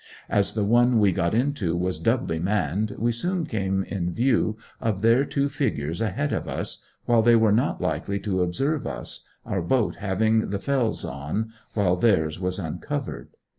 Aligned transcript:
As 0.31 0.55
the 0.55 0.63
one 0.63 0.97
we 0.99 1.11
got 1.11 1.35
into 1.35 1.77
was 1.77 1.99
doubly 1.99 2.39
manned 2.39 2.95
we 2.97 3.11
soon 3.11 3.45
came 3.45 3.83
in 3.83 4.11
view 4.11 4.57
of 4.79 5.03
their 5.03 5.23
two 5.23 5.47
figures 5.47 6.01
ahead 6.01 6.33
of 6.33 6.47
us, 6.47 6.83
while 7.05 7.21
they 7.21 7.35
were 7.35 7.51
not 7.51 7.79
likely 7.81 8.19
to 8.21 8.41
observe 8.41 8.87
us, 8.87 9.27
our 9.45 9.61
boat 9.61 9.97
having 9.97 10.49
the 10.49 10.57
'felze' 10.57 11.05
on, 11.05 11.51
while 11.75 11.95
theirs 11.97 12.39
was 12.39 12.57
uncovered. 12.57 13.37